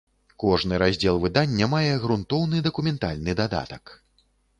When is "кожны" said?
0.43-0.77